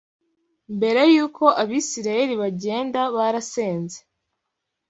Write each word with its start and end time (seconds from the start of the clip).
Mbere 0.75 1.01
y’uko 1.13 1.43
Abisirayeli 1.61 2.35
bagenda 2.41 2.99
barasenze 3.15 3.97